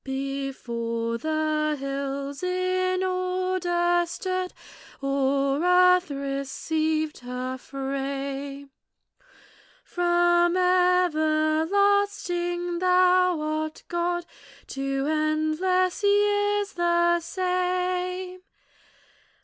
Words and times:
Before 0.03 1.19
the 1.19 1.77
hills 1.79 2.41
in 2.41 3.03
order 3.03 4.03
stood, 4.07 4.51
Or 4.99 5.63
earth 5.63 6.09
received 6.09 7.19
her 7.19 7.55
frame, 7.59 8.71
From 9.83 10.57
everlasting 10.57 12.79
thou 12.79 13.41
art 13.41 13.83
God, 13.89 14.25
To 14.69 15.05
endless 15.05 16.01
years 16.01 16.73
the 16.73 17.19
same. 17.19 18.41